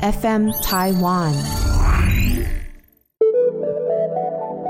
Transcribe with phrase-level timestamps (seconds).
[0.00, 1.32] FM Taiwan。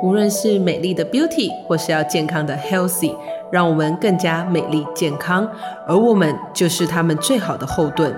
[0.03, 3.17] 无论是美丽的 Beauty，或是要健康的 Healthy，
[3.51, 5.49] 让我们更加美丽健康，
[5.89, 8.15] 而我们就是他们最好的后盾。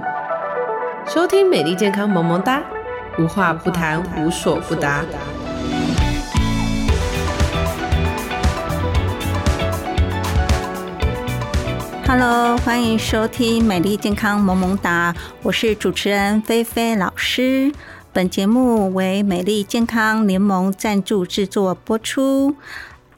[1.07, 2.63] 收听美丽健康萌萌哒，
[3.19, 5.03] 无话不谈，无所不答。
[12.09, 17.71] Hello，欢迎收听美丽健康萌萌哒，我是主持人菲菲老师。
[18.15, 22.57] 本节目为美丽健康联盟赞助制作播出。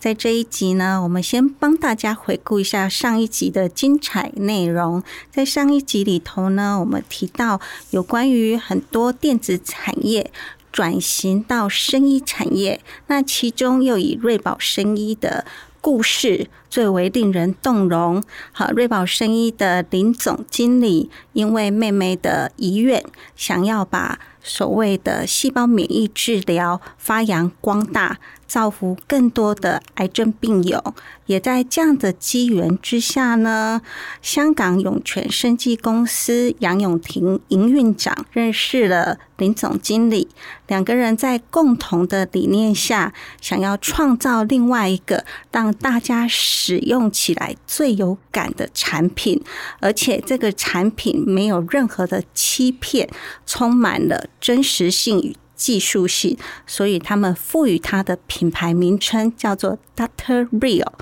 [0.01, 5.05] 在这一集呢，我们先帮大家回顾一下上一集的精彩内容。
[5.31, 7.61] 在上一集里头呢，我们提到
[7.91, 10.33] 有关于很多电子产业
[10.73, 15.45] 转型到生医产业，那其中又以瑞宝生医的
[15.81, 18.23] 故事最为令人动容。
[18.53, 28.19] 好，瑞宝生医的林总经理因为妹妹的遗愿，想要把所谓的细胞免疫治疗发扬光大，
[28.51, 30.93] 造福更多的癌症病友。
[31.27, 33.81] 也在这样的机缘之下呢，
[34.21, 40.29] 香港涌泉生技公司杨永婷营运长认识了林总经理，
[40.67, 49.41] 两个人在共同的理念下，想要创造另外一个让大家使用起来最有感的产品，
[49.79, 53.09] 而且这个产品没有任何的欺骗，
[53.47, 60.93] 充满了真实性与技术性，所以他们赋予它的品牌名称叫做 Doctor Real。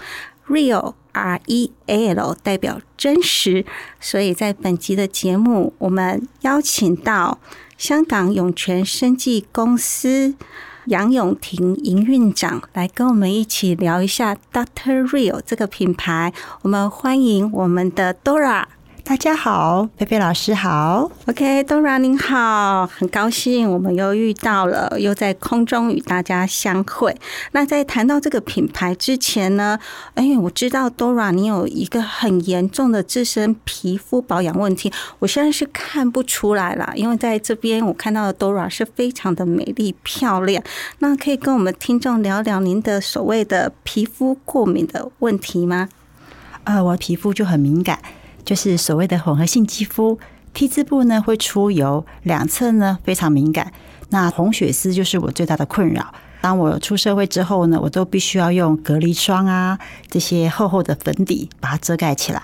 [0.49, 3.65] Real R E A L 代表真实，
[4.01, 7.39] 所以在本集的节目，我们邀请到
[7.77, 10.35] 香港永泉生技公司
[10.87, 16.33] 杨永婷营运长来跟我们一起聊一下 Doctor Real 这个品牌。
[16.63, 18.65] 我们欢迎我们的 Dora。
[19.09, 21.11] 大家好，菲菲老师好。
[21.25, 27.17] OK，Dora、您好，很高兴我们又遇到了，又在空中与大家相会。
[27.53, 29.79] 那在谈到这个品牌之前呢，
[30.13, 40.63] 哎，我知道 Dora 你有一个很严重的自身皮肤保养问题，我现在是看不出来啦，因为在这边我看到的 Dora 是非常的美丽漂亮。
[40.99, 45.89] 那可以跟我们听众聊聊您的所谓的皮肤过敏的问题吗？
[46.65, 47.99] 呃，我皮肤就很敏感，
[48.49, 50.19] 就是所谓的混合性肌肤
[50.55, 53.71] ，T 字部呢会出油，两侧呢非常敏感。
[54.09, 56.15] 那红血丝就是我最大的困扰。
[56.41, 62.43] 当我出社会之后呢，我都必须要用隔离霜啊，这些厚厚的粉底把它遮盖起来。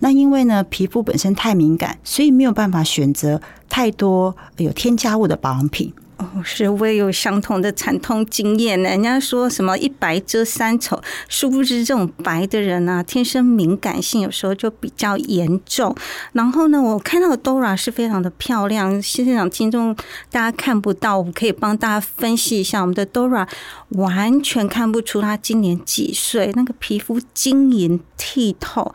[0.00, 5.94] 那因为呢，皮肤本身太敏感，所以没有办法选择太多有添加物的保养品。
[6.18, 8.88] 哦，是我也有相同的惨痛经验呢。
[8.88, 15.94] 人家说什么一白遮三丑，殊不知这种白的人啊，天生敏感性有时候就比较严重。
[16.32, 19.94] 然后呢，我看到 Dora 是非常的漂亮，现场听众
[20.32, 23.48] 大家看不到，我可以帮大家分析一下，我们的 Dora
[23.90, 28.92] 完全看不出她今年几岁，那个皮肤晶莹剔透。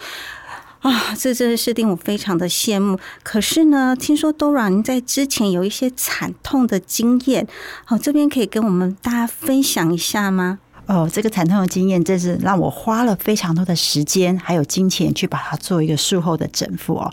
[0.83, 2.99] 啊，这真的是令我非常的羡慕。
[3.23, 7.47] 可是呢，听说 Dora 您在之前有一些惨痛的经验，
[7.85, 10.59] 好，这边可以跟我们大家分享一下吗？
[10.85, 17.09] 哦，这个惨痛的经验真是让我花了非常多的时间还有金钱去把它做一个术后的整复哦。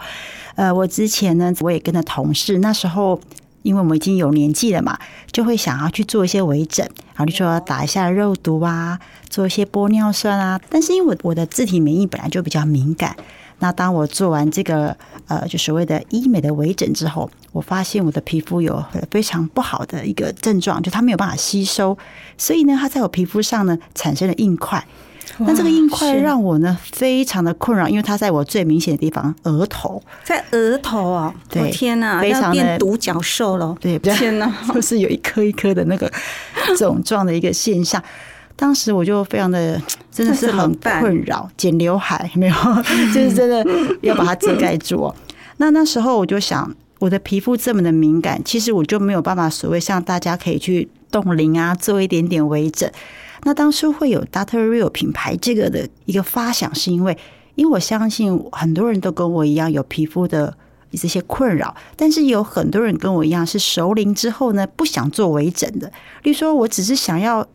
[0.56, 3.20] 呃，我之前呢，我也跟着同事，那时候
[3.62, 4.98] 因为我们已经有年纪了嘛，
[5.30, 8.98] 就会想要去做一些微整，然后就说打一下肉毒啊，
[9.28, 10.60] 做一些玻尿酸啊。
[10.68, 13.14] 但是因为我的自体免疫本来就比较敏感。
[13.60, 14.96] 那当我做完这个
[15.28, 21.96] 呃，就所谓的医美的微整之后，我发现我的皮肤有非常不好的一个症状，就它没有办法吸收，
[22.36, 24.84] 所以呢，它在我皮肤上呢产生了硬块。
[25.38, 31.32] 那这个硬块让我呢非常的困扰，因为它在我最明显的地方额头，在额头啊！
[31.48, 33.76] 对我天哪，非常的要变独角兽了！
[33.80, 36.10] 对，天哪， 就是有一颗一颗的那个
[36.76, 38.02] 肿状的一个现象。
[38.60, 39.80] 当时我就非常的
[40.12, 42.54] 真的是很困扰，剪刘海没有，
[43.14, 43.66] 就是真的
[44.02, 45.16] 要把它遮盖住、哦。
[45.56, 52.90] 那那时候我就想，我的皮肤这么的敏感，其实我就没有办法所谓像大家可以去冻龄啊，做一点点微整。
[53.44, 57.16] 那当初会有 Doctor Real 品牌这个的一个发想，是因为
[57.54, 60.54] 因为我相信很多人都跟我一样有皮肤的
[60.92, 65.90] 这些困扰，但是有很多人跟我一样是熟龄之后呢，不想做微整的。
[66.24, 67.46] 例如说，我只是想要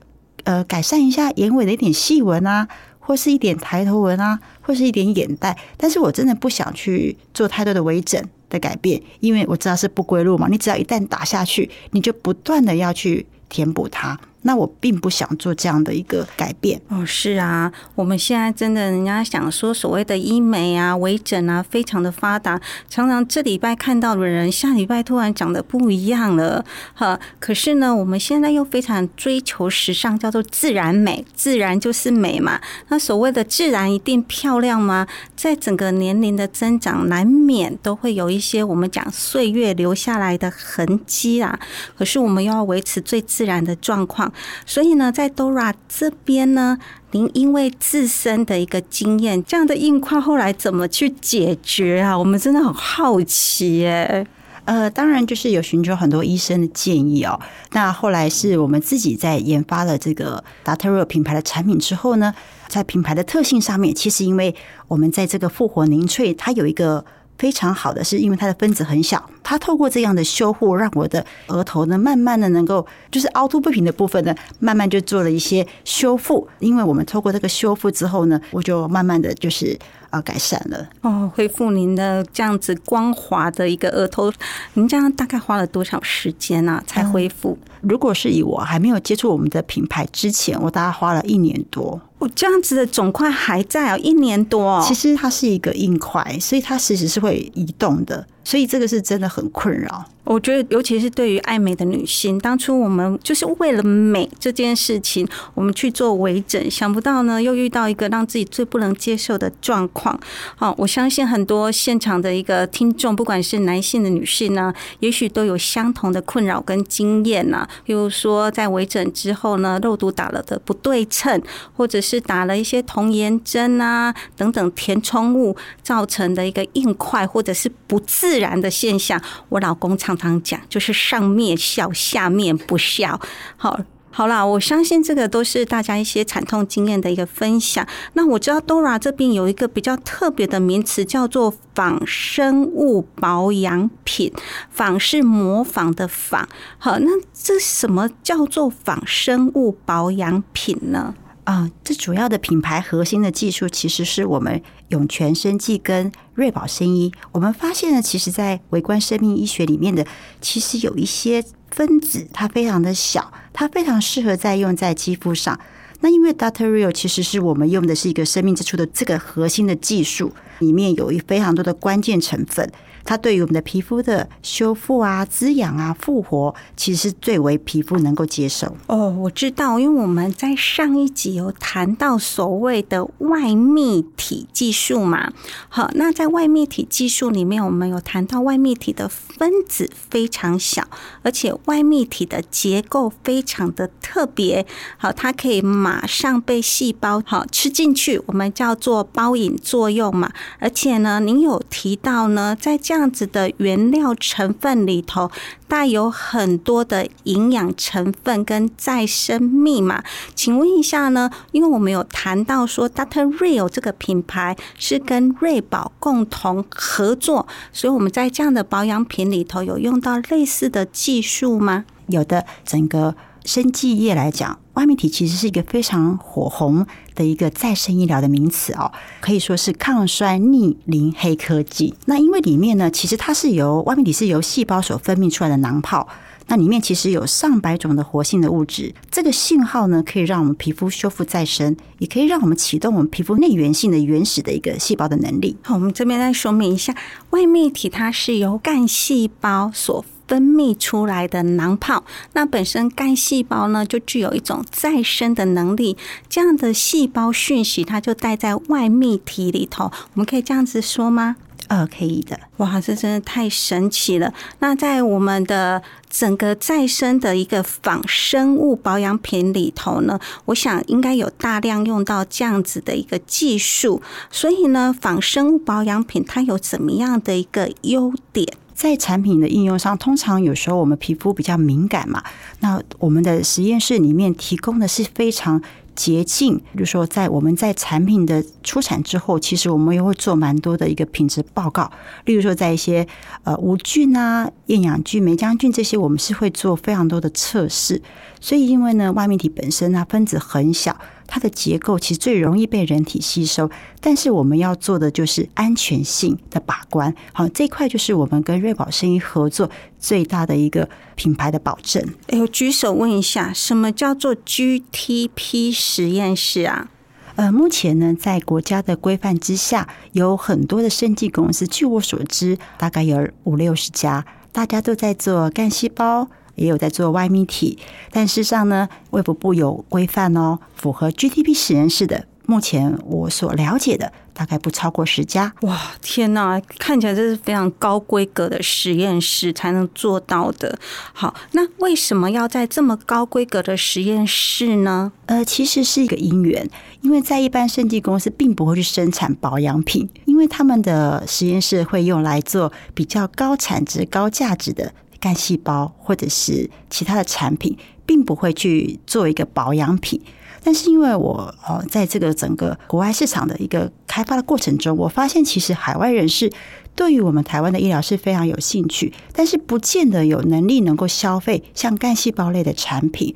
[0.45, 2.67] 呃改善一下眼尾的一点细纹啊，
[2.99, 8.19] 或是一点抬头纹啊，或是一点眼袋，但是我真的不想去做太多的微整
[8.49, 10.47] 的改变，因为我知道是不归路嘛。
[10.49, 14.19] 你只要一旦打下去，你就不断的要去填补它。
[14.45, 16.79] 那我并不想做这样的一个改变。
[16.89, 26.63] 哦，是啊，我们现在真的，人家想说所谓的医美啊、微整啊，非常的发达，常常这礼拜看到的人，下礼拜突然长得不一样了。
[26.93, 32.61] 哈，可是呢，我们现在又非常追求时尚，叫做自然美，自然就是美嘛。
[32.89, 35.07] 那所谓的自然一定漂亮吗？
[35.35, 41.59] 在整个年龄的增长，难免都会有一些我们讲岁月留下来的痕迹啊。
[41.97, 44.31] 可是我们要维持最自然的状况。
[44.65, 46.77] 所以呢，在 Dora 这边呢，
[47.11, 52.17] 您因为自身的一个经验，这样的硬块后来怎么去解决啊？
[52.17, 54.25] 我们真的很好奇耶。
[54.65, 57.39] 呃，当然就是有寻求很多医生的建议哦。
[57.71, 61.05] 那后来是我们自己在研发了这个 Dr.
[61.05, 62.33] 品牌的产品之后呢，
[62.67, 64.55] 在品牌的特性上面，其实因为
[64.87, 67.05] 我们在这个复活凝萃，它有一个。
[67.37, 76.47] 非常好的，是因为它的分子很小，它透过这样的修护，让我的额头呢，慢慢的能够就是凹凸不平的部分呢，慢慢就做了一些修复。
[76.59, 79.77] 因为我们透过这个修复之后呢，我就慢慢的就是
[80.09, 84.33] 啊改善了哦，恢复您的这样子光滑的一个额头。
[84.73, 86.83] 您这样大概花了多少时间啊？
[86.87, 87.55] 才恢复？
[87.81, 92.01] 如果是以我还没有接触我们的品牌之前，我大概花了一年多。
[92.17, 94.79] 我这样子的肿块还在哦，一年多。
[94.79, 98.25] 哦其实它是一个硬块，所以它其实是会移动的。
[98.45, 100.05] 所以这个是真的很困扰。
[100.23, 110.19] 我觉得，尤其是对于爱美的女性，当初我们就是为了美这件事情，我们去做微整，想不到呢，又遇到一个让自己最不能接受的状况。
[110.55, 117.67] 好，我相信很多现场的一个听众，不管是男性的女性呢，也许都有相同的困扰跟经验呐。
[117.83, 121.39] 比如说，在微整之后呢，肉毒打了的不对称，
[121.77, 128.34] 或者是打了一些童颜针啊等等填充物造成的一个硬块，或者是不自。
[128.35, 133.17] 自然的现象，我老公常常讲，就是上面笑，下面不笑。
[133.55, 133.79] 好，
[134.11, 137.87] 好啦，我相信这个都是大家一些惨痛经验的一个分享。
[138.11, 144.33] 那我知道 Dora 这边有一个比较特别的名词，叫做仿生物保养品。
[144.69, 146.45] 仿是模仿的仿。
[146.77, 151.15] 好，那这什么叫做仿生物保养品呢？
[151.45, 157.11] 啊，这主要的品牌核心的技术其实是我们永泉生技跟瑞宝生医。
[157.31, 160.05] 我们发现呢，其实，在微观生命医学里面的，
[160.41, 165.59] 其实有一些分子，它非常的小，它非常适合在用在肌肤上。
[166.01, 166.65] 那因为 Dr.
[166.65, 172.69] Real 其实是我们用的是一个生命之初的这个核心的技术，里面有一非常多的关键成分。
[173.05, 178.75] 它对于我们的皮肤的修复啊、滋养啊、复活，其实最为皮肤能够接受。
[178.87, 185.31] 哦，我知道，因为我们在上一集有谈到所谓的外泌体技术嘛。
[185.69, 190.87] 好，那在外泌体技术里面，我们有谈到外泌体的分子非常小，
[191.21, 194.65] 而且外泌体的结构非常的特别。
[194.97, 200.31] 好，它可以马上被细胞好吃进去，我们叫做包引作用嘛。
[200.57, 205.29] 而且呢，您有提到呢，在这这样子的原料成分里头
[205.67, 210.01] 带有很多的营养成分跟再生密码，
[210.33, 211.29] 请问一下呢？
[211.51, 213.29] 因为我们有谈到说，Dr.
[213.37, 221.83] Real 这个品牌是跟瑞宝共同合作，所以我们在这样的保养品里头有用到类似的技术吗？
[222.07, 223.13] 有的，整个。
[223.45, 231.93] 生技业来讲，外泌体其实是一个非常火红的一个再生医疗的名词哦，可以说是抗衰逆龄黑科技。
[232.05, 236.07] 那因为里面呢，其实它是由外泌体是由细胞所分泌出来的囊泡，
[236.47, 238.93] 那里面其实有上百种的活性的物质。
[239.11, 245.55] 这个信号呢，可以让我们皮肤修复再生，也可以让我们启动我们皮肤内源性的原始的一个细胞的能力。
[245.61, 246.95] 好，我们这边再说明一下，
[247.29, 250.03] 外泌体它是由干细胞所。
[250.27, 252.03] 分泌出来的囊泡，
[252.33, 255.97] 那本身干细胞呢，就具有一种再生的能力。
[256.29, 259.91] 这样的细胞讯息，它就带在外泌体里头。
[260.13, 261.35] 我们可以这样子说吗？
[261.67, 262.39] 呃，可以的。
[262.57, 264.31] 哇，这真的太神奇了。
[264.59, 274.01] 那在我们的整个再生的一个仿生物保养品里头呢，我想应该有大量用到这样子的一个技术。
[274.29, 278.47] 所以呢，仿生物保养品它有怎么样的一个优点？
[278.75, 282.21] 在产品的应用上，通常有时候我们皮肤比较敏感嘛，
[282.59, 285.59] 那我们的实验室里面提供的是非常
[285.95, 291.89] 洁净，比如说在我们在产品的出产之后，其实我们也会做蛮多的一个品质报告，
[292.25, 293.07] 例如说在一些
[293.45, 298.01] 呃无菌啊、厌氧菌、霉浆菌这些，我们是会做非常多的测试。
[298.41, 300.95] 所以因为呢，外面体本身它分子很小。
[301.27, 307.13] 它的结构其实最容易被人体吸收，但是我们要做的就是安全性的把关。
[307.33, 312.03] 好，这块就是我们跟瑞宝生意合作最大的一个品牌的保证。
[312.27, 316.89] 哎，我举手问一下，什么叫做 GTP 实验室啊？
[317.35, 326.29] 呃，目前呢，在国家的规范之下，有很多的生技公司，据我所知，大概有五六十家，大家都在做干细胞。
[326.55, 327.77] 也有在做外泌体，
[328.11, 335.53] 但事实上呢，卫福部有规范哦，符合 GDP 实验室的，目前我所了解的大概不超过十家。
[335.61, 340.77] 哇，天哪，看起来这是非常高规格的实验室才能做到的。
[341.13, 345.11] 好，那为什么要在这么高规格的实验室呢？
[345.25, 346.69] 呃，其实是一个因缘，
[347.01, 354.93] 因为在一般生技公司并不会去生产保养品，因为他们的实验室会用来做比较高产值、高价值的。
[355.25, 360.21] 干细胞或者是其他的产品，并不会去做一个保养品。
[360.63, 366.51] 但是因为我哦，在这个整个国外市场的一个开发的过程中，我发现其实海外人士
[366.93, 373.33] 对于我们台湾的医疗是非常有兴趣，但是不见得有能力能够消费像干细胞类的产品。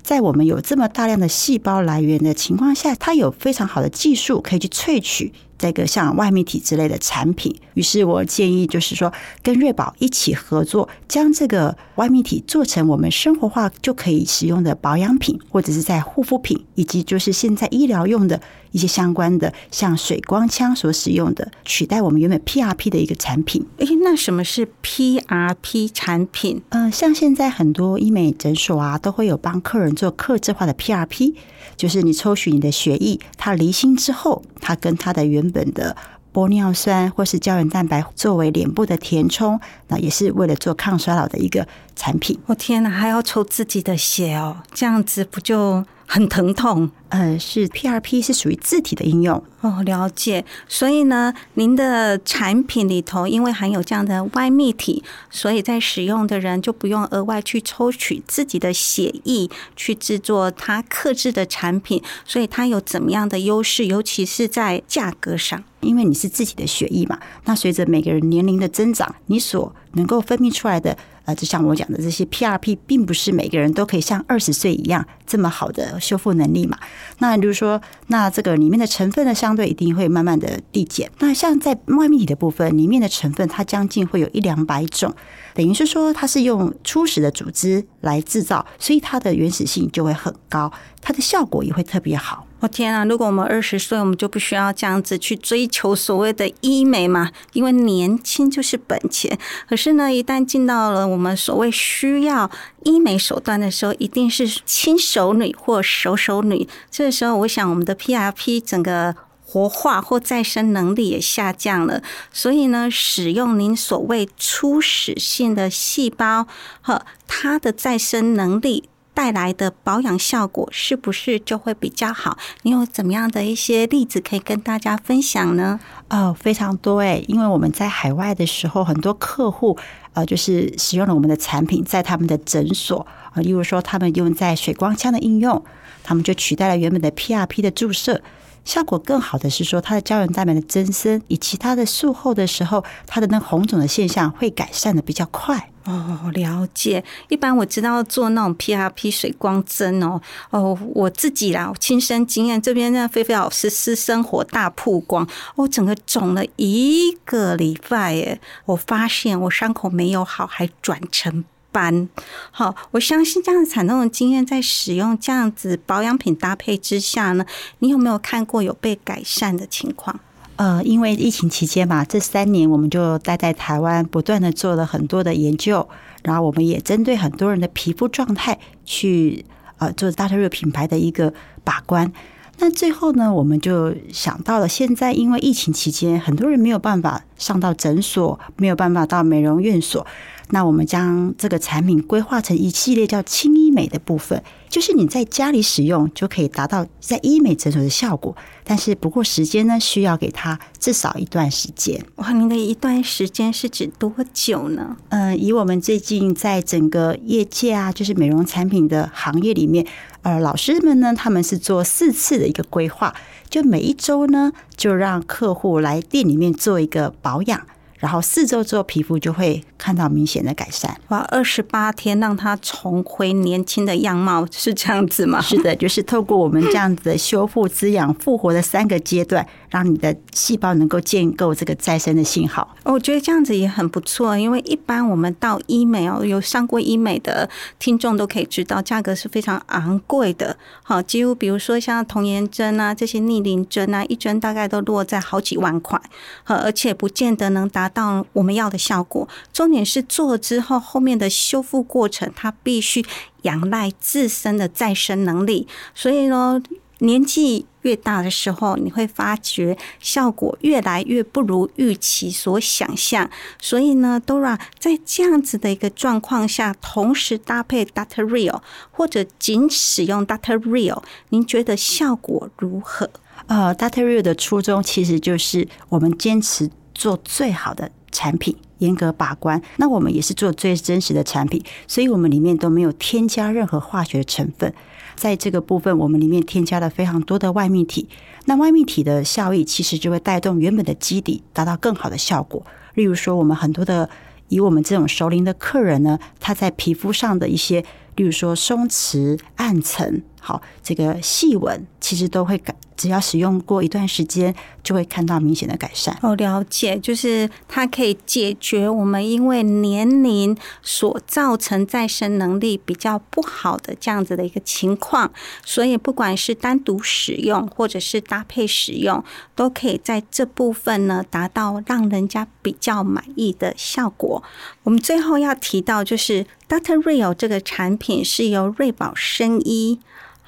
[0.00, 5.32] 在我们有这么大量的细胞来源的情况下，它有非常好的技术可以去萃取。
[5.62, 9.12] 这个像外泌体之类的产品，于是我建议就是说，
[9.44, 18.40] 跟瑞宝一起合作，将这个外泌体做成我们生活化就可以使用的保养品，或者是在护肤品，以及就是现在医疗用的
[18.72, 23.64] 一些相关的，像水光枪所使用的，取代我们原本 PRP 的一个产品。
[23.76, 26.60] 诶，那什么是 PRP 产品？
[26.70, 31.34] 呃，像现在很多医美诊所啊，都会有帮客人做客制化的 PRP，
[31.76, 35.96] 就是你抽取你的血液，它离心之后，它跟它的原本的
[36.32, 42.36] 玻尿酸或是胶原蛋白作为脸部的填充，那也是为了做抗衰老的一个产品。
[42.46, 45.84] 我天哪，还要抽自己的血哦，这样子不就？
[46.14, 50.44] 很疼痛，呃，是 PRP 是属于自体的应用哦，了解。
[50.68, 63.86] 所以呢，您的产品里头因为含有这样的外泌体，所以在使用的人就不用额外去抽取自己的血液去制作它克制的产品，所以它有怎么样的优势？
[63.86, 70.98] 尤其是在价格上，因为你是自己的血液嘛，那随着每个人年龄的增长，你所能够分泌出来的。
[71.24, 76.78] 呃，就像我讲的，这些 PRP 并不是每个人都可以像二十岁一样这么好的修复能力嘛。
[77.18, 81.10] 那就是说，那这个里面的成分呢，相对一定会慢慢的递减。
[81.18, 85.14] 那像在外泌体的部分，里面的成分它将近会有一两百种，
[85.54, 92.46] 等于是说它是用初始的组织来制造，所以它的原始性就会很高，它的效果也会特别好。
[92.62, 93.04] 我天啊！
[93.04, 97.32] 如果我们二十岁，我们就不需要这样子去追求所谓的医美嘛？
[97.54, 99.36] 因为年轻就是本钱。
[99.68, 102.48] 可是呢，一旦进到了我们所谓需要
[102.84, 106.68] 医美手段的时候，一定是亲手女或手手女。
[106.88, 112.00] 这时候，我想我们的 PRP 整个活化或再生能力也下降了。
[112.32, 116.46] 所以呢，使用您所谓初始性的细胞
[116.80, 118.88] 和它的再生能力。
[119.14, 122.38] 带来的保养效果是不是就会比较好？
[122.62, 125.78] 你有怎么样的一些例子可以跟大家分享呢？
[126.08, 129.76] 哦，非常多诶，因为我们在海外的时候，很多客户
[130.14, 135.62] 呃，就是使用了我们的产品，在他们的诊所啊，例如说他们用在水光枪的应用，
[136.02, 138.22] 他们就取代了原本的 PRP 的注射。
[138.64, 145.70] 效果更好的是说，它的胶原蛋白的增生，以及它的术后的时候，它的那红肿的现象会改善的比较快。
[145.84, 147.02] 哦，了解。
[147.28, 161.44] 一般我知道做那种 PRP 水光针哦，哦，我自己啦，亲身经验，这边那菲菲老师私生活大曝光，我整个肿了一个礼拜耶，我发现我伤口没有好，还转成。
[161.72, 162.08] 斑，
[162.52, 167.44] 好，我相信这样惨痛的经验，在使用这样子保养品搭配之下呢，
[167.80, 170.20] 你有没有看过有被改善的情况？
[170.56, 175.88] 呃，因为疫情期间嘛，这三年我们就待在台湾，不断的做了很多的研究，
[176.22, 179.44] 然后我们也针对很多人的皮肤状态去
[179.78, 181.32] 呃做大特瑞品牌的一个
[181.64, 182.12] 把关。
[182.58, 190.06] 那最后呢，我们就想到了，现在因为疫情期间，很多人没有办法上到诊所，没有办法到美容院所。
[190.54, 202.04] 那我们将这个产品规划成一系列叫轻医美的部分，就是你在家里使用就可以达到在医美诊所的效果，但是不过时间呢，需要给它至少一段时间。
[202.16, 204.94] 哇，您的一段时间是指多久呢？
[205.08, 209.86] 嗯，以我们最近在整个业界啊，就是美容产品的行业里面，
[210.20, 213.14] 呃，老师们呢，他们是做四次的一个规划，
[213.48, 217.62] 就每一周呢，就让客户来店里面做一个保养。
[218.02, 220.92] 然后四周之后皮肤就会看到明显的改善。
[221.10, 225.40] 哇，二十八天让它重回年轻的样貌，是这样子吗？
[225.40, 232.76] 是的，就是透过我们这样子的修复、滋养、复活的三个阶段，让你的细胞能够建构这个再生的信号。
[232.82, 240.56] 我觉得这样子也很不错，因为一般我们到医美哦，有上过医美的听众都可以知道，价格是非常昂贵的。
[240.82, 246.00] 好，几乎比如说像童颜针啊，这些逆龄针啊，一针大概都落在好几万块，
[246.46, 249.28] 而且不见得能达到我们要的效果。
[249.52, 253.04] 重点是做了之后后面的修复过程，它必须
[253.42, 255.66] 仰赖自身的再生能力。
[255.94, 256.62] 所以呢，
[256.98, 263.28] 年纪越大的时候，你会发觉效果越来越不如预期所想象。
[263.60, 268.60] 所以呢，Dora 在这样子的一个状况下，同时搭配 Doctor Real
[268.92, 273.10] 或者仅使用 Doctor Real，您觉得效果如何？
[273.48, 278.56] 呃，Doctor Real 的初衷其实就是我们坚持做最好的产品。
[278.78, 284.74] 严格把关，那我们也是做最真实的产品，所以我们里面都没有添加任何化学成分。
[285.14, 288.08] 在这个部分，我们里面添加了非常多的外泌体，
[288.46, 292.66] 那外泌体的效益其实就会带动原本的基底达到更好的效果。
[292.94, 294.10] 例如说，我们很多的
[294.48, 297.84] 以我们这种熟龄的客人呢，他在皮肤上的一些，
[298.16, 302.74] 例如说松弛、暗沉，好这个细纹，其实都会改。
[302.94, 306.16] 只要使用过一段时间，就会看到明显的改善。
[306.22, 315.32] 哦，了解，就是它可以解决我们因为年龄所造成再生能力比较不好的这样子的一个情况。
[315.64, 319.24] 所以，不管是单独使用或者是搭配使用，
[319.56, 324.44] 都可以在这部分呢达到让人家比较满意的效果。
[324.84, 329.98] 我们最后要提到，就是 Doctor Real 这个产品是由瑞宝生医。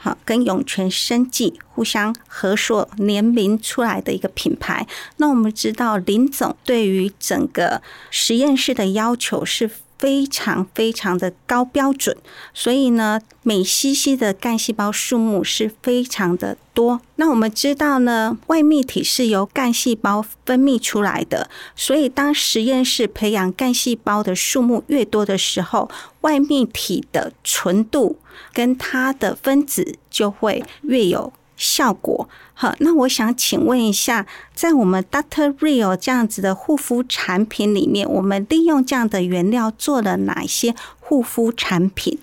[0.05, 4.87] 好，跟涌泉生技互相合作联名出来的一个品牌。
[5.17, 7.81] 那我们知道林总对于整个
[8.11, 9.71] 实验室的要求是。
[10.05, 12.15] 非常非常的高标准，
[12.53, 17.01] 所以呢，每 cc 的干细胞数目是非常的多。
[17.17, 28.19] 那我们知道呢，外泌体是由干细胞分泌出来的，所以当实验室培养干细胞的数目越多的时候，外泌体的纯度
[28.53, 31.33] 跟它的分子就会越有。
[31.57, 42.19] 效果好，那我想请问一下，在我们 Doctor Real 这样子的护肤产品里面，我们利用这样的原料做了哪些护肤产品？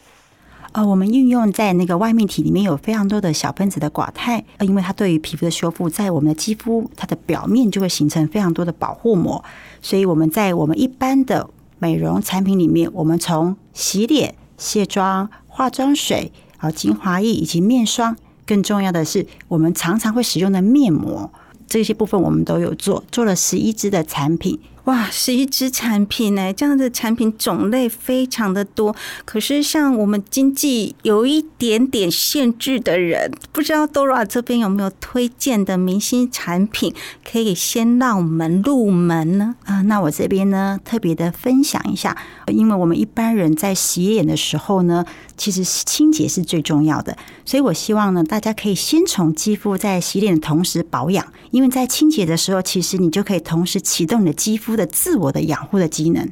[0.74, 9.44] 呃，我们运用在那个外面体里面有非常多的小分子的寡肽，因为它对于皮肤的修复，在我们的肌肤它的表面就会形成非常多的保护膜，
[9.82, 18.16] 所以我们在我们一般的美容产品里面，我们从洗脸、卸妆、化妆水、啊精华液以及面霜。
[18.46, 21.32] 更重要的是，我们常常会使用的面膜，
[21.68, 24.60] 这些部分我们都有做，做了十一支的产品。
[24.86, 26.52] 哇，十一支产品呢？
[26.52, 28.96] 这样的产品种类非常的多。
[29.26, 39.56] 可是像我们经济有一点点限制的人，不知道 Dora 这边有没有推荐的明星产品，可以先让我们入门呢？
[39.66, 45.06] 啊，那我这边呢特别的分享一下，因为我们一般人在洗脸的时候呢，
[45.42, 54.78] 其实清洁是最重要的，所以我希望呢，大家可以先从肌肤在洗脸的同时保养，因为在清洁的时候，其实你就可以同时启动你的肌肤。
[54.78, 56.30] 的自我的养护的机能，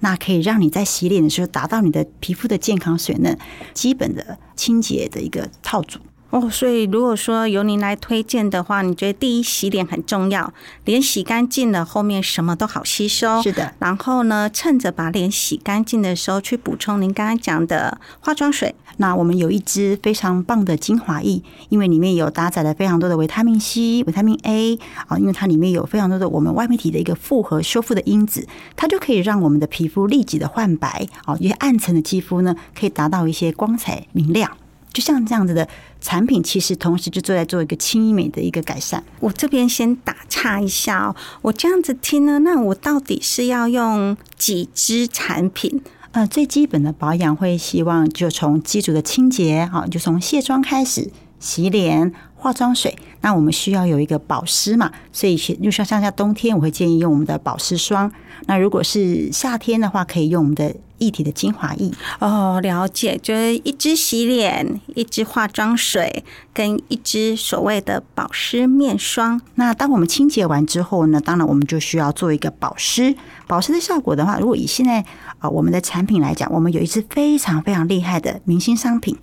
[0.00, 3.38] 那可以让你在洗脸的时候达到你的皮肤的健康水嫩，
[3.72, 5.98] 基本的清洁的一个套组。
[6.32, 10.50] 哦，所以如果说由您来推荐的话，你觉得第一洗脸很重要，
[10.86, 13.42] 脸洗干净了，后面什么都好吸收。
[13.42, 18.74] 是的，然后呢，趁着把脸洗干净的时候，去补充您刚刚讲的化妆水。
[18.96, 34.50] 那我们有一支非常棒的精华液，因为里面有搭载了非常多的维他命 C、维他命 A 啊，因为它里面有非常多的我们外面体的一个复合修复的因子，它就可以让我们的皮肤立即的焕白啊，一些暗沉的肌肤呢，可以达到一些光彩明亮。
[34.92, 35.66] 就像这样子的
[36.00, 39.02] 产品，其实同时就做在做一个轻医美的一个改善。
[39.20, 45.82] 我这边先打岔一下哦，我这样子听呢，那我到底是要用几支产品？
[46.12, 52.94] 呃，最基本的保养会希望就从基础的清洁，好，就从卸妆开始，洗脸、化妆水。
[53.22, 58.12] 那我们需要有一个保湿嘛，所以就像像像冬天，我会建议用我们的保湿霜。
[58.46, 61.90] 那如果是夏天的话，可以用我们的液体的精华液。
[62.20, 69.40] 哦，了解，就是一支洗脸，一支化妆水，跟一支所谓的保湿面霜。
[69.56, 73.14] 那当我们清洁完之后呢，当然我们就需要做一个保湿。
[73.48, 75.04] 保湿的效果的话，如果以现在
[75.40, 79.16] 啊我们的产品来讲，我们有一支非常非常厉害的明星商品，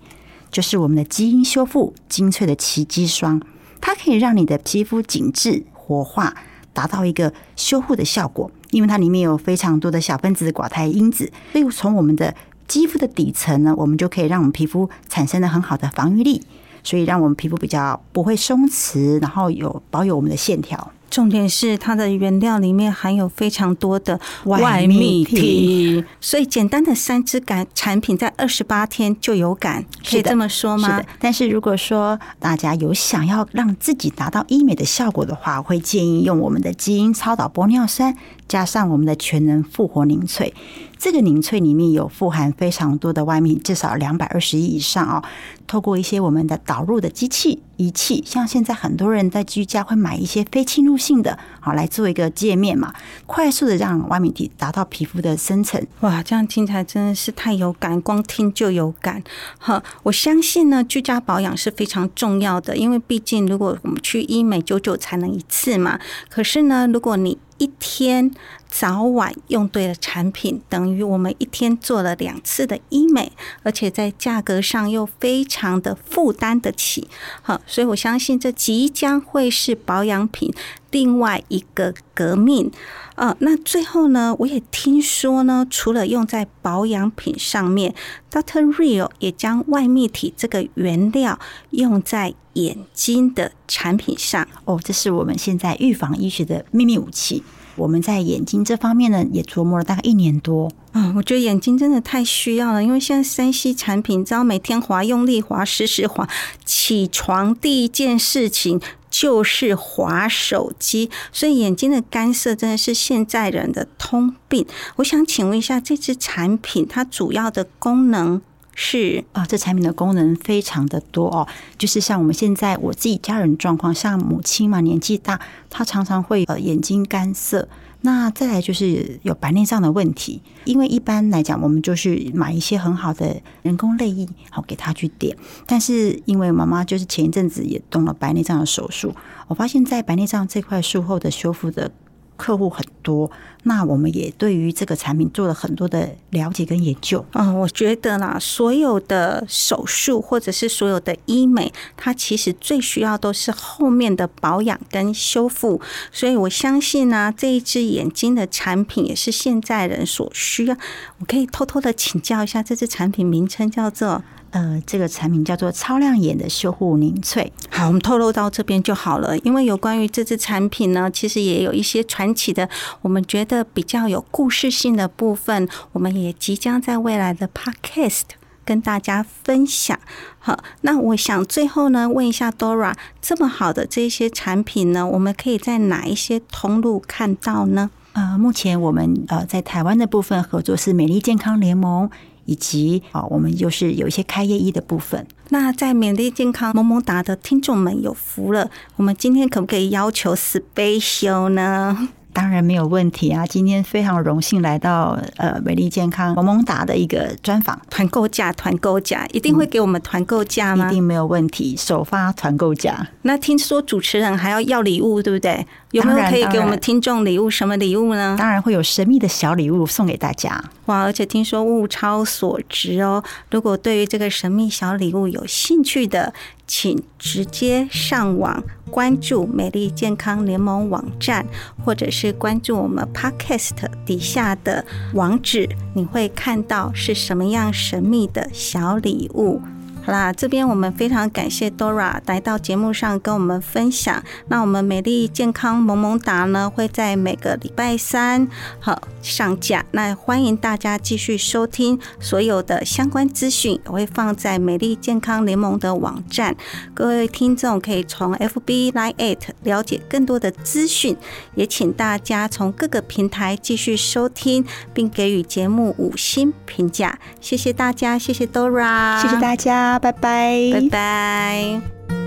[0.51, 3.41] 就是我们的基因修复精粹的奇迹霜，
[3.79, 6.35] 它可以让你的肌肤紧致活化。
[6.71, 12.33] 达到一个修护的效果，因为它里面有非常多的小分子寡肽因子，所以从我们的
[12.67, 16.43] 肌肤的底层呢，我们就可以让我们皮肤产生了很好的防御力，
[16.83, 20.91] 所以让我们皮肤比较不会松弛，然后有保有我们的线条。
[21.09, 31.01] 重点是它的原料里面含有非常多的外泌体，所以简单的三支感产品在二十八天就有感，可以这么说吗？
[31.19, 38.15] 但是如果说大家有想要让自己达到医美的效果的话，会建议用我们的基因超导玻尿酸
[38.47, 40.51] 加上我们的全能复活凝萃。
[40.97, 45.23] 这个凝萃里面有富含非常多的外泌，至少两百二十亿以上哦。
[45.65, 52.93] 透过一些我们的导入的机器仪器，像现在很多人在居家会买一些非侵入性的，好来做一个界面嘛，
[53.25, 55.81] 快速的让外泌体达到皮肤的深层。
[56.01, 59.23] 哇，这样听起来真的是太有感，光听就有感。
[59.57, 65.97] 哈，我相信呢，居家保养是非常重要的，因为毕竟如果我们去医美，久久才能一次嘛。
[66.29, 68.29] 可是呢，如果你一天
[68.69, 73.31] 早晚用对了产品，等于我们一天做了两次的医美，
[73.63, 77.09] 而且在价格上又非常的负担得起。
[77.41, 80.53] 好，所以我相信这即将会是保养品
[80.91, 82.71] 另外一个革命。
[83.15, 87.93] 呃，那最后呢，我也听说呢，除了用在保养品上面
[88.31, 91.37] ，Doctor Real 也将外泌体这个原料
[91.71, 94.47] 用在眼睛的产品上。
[94.63, 97.43] 哦，这是我们现在预防医学的秘密武器。
[97.79, 100.69] 我们在眼睛这方面呢，也琢磨了大概一年多。
[100.91, 106.27] 啊，我觉得眼睛真的太需要了，因为现在三 C 产品，只要每天滑、用力滑、时时滑，
[106.65, 114.65] 起床第一件事情就是滑手机，所以眼睛的干涩真的是现在人的通病。
[114.97, 118.41] 我想请问一下，这支产品它主要的功能？
[118.81, 121.45] 是啊，这产品的功能非常的多哦，
[121.77, 125.37] 就是像我们现在我自己家人状况，像母亲嘛，年纪大，
[125.69, 127.67] 她常常会呃眼睛干涩。
[128.03, 135.35] 那再来就是有白内障的问题，因为一般来讲，我们就是买一些很好的人工泪液，好给她去点。
[135.67, 139.13] 但是因为妈妈就是前一阵子也动了白内障的手术，
[139.49, 141.91] 我发现，在白内障这块术后的修复的。
[142.39, 143.29] 客户很多，
[143.63, 147.23] 那我们也对于这个产品做了很多的了解跟研究。
[147.33, 155.81] 嗯，我觉得啦，所有的手术或者是所有的医美，它其实最需要都是后面的保养跟修复。
[156.11, 160.77] 所以我相信呢，这一只眼睛的产品也是现在人所需要。
[161.19, 164.23] 我可以偷偷的请教一下，这支产品名称叫做？
[164.51, 167.47] 呃，这个产品叫做超亮眼的修护凝萃。
[167.69, 169.37] 好，我们透露到这边就好了。
[169.39, 172.67] 因为有关于这支产品呢，其实也有一些传奇的，
[173.01, 178.23] 我们觉得比较有故事性的部分，我们也即将在未来的 Podcast
[178.65, 179.99] 跟大家分享。
[180.39, 187.91] 好，那我想最后呢，问一下 Dora，这么好的这些产品呢，我们可以在哪一些通路看到呢？
[188.13, 192.09] 呃，目前我们呃在台湾的部分合作是美丽健康联盟。
[192.49, 195.27] 以及啊，我们就是有一些开业医的部分。
[195.49, 202.09] 那在缅甸健康萌萌哒的听众们有福了，我们今天可不可以要求 special 呢？
[202.31, 203.45] 当然没有问题啊！
[203.45, 210.87] 今天非常荣幸来到呃美丽健康萌萌哒的一个专访，团购价，团购价一定会给我们团购价吗？
[210.87, 213.07] 一定没有问题，首发团购价。
[213.23, 215.65] 那听说主持人还要要礼物，对不对？
[215.91, 217.49] 有没有可以给我们听众礼物？
[217.49, 218.35] 什么礼物呢？
[218.37, 220.63] 当然会有神秘的小礼物送给大家。
[220.85, 221.01] 哇！
[221.01, 223.23] 而且听说物超所值哦。
[223.49, 226.31] 如果对于这个神秘小礼物有兴趣的，
[226.69, 231.43] 请直接上网关注美丽健康联盟网站，
[231.83, 233.71] 或者是关注我们 Podcast
[234.05, 239.59] 底下的网址，你会看到是什么样神秘的小礼物。
[240.05, 244.23] 好啦，这边我们非常感谢 Dora 来到节目上跟我们分享。
[244.47, 248.47] 那我们美丽健康萌萌达呢，会在每个礼拜三
[248.79, 249.85] 好上架。
[249.91, 256.55] 那欢迎大家继续收听，所有的相关资讯也会放在美丽健康联盟的网站。
[256.95, 261.15] 各位听众可以从 FB Line at 了解更多的资讯，
[261.53, 267.19] 也请大家从各个平台继续收听，并给予节目五星评价。
[267.39, 269.88] 谢谢大家，谢谢 Dora，谢谢大家。
[269.97, 272.18] 拜拜，拜拜。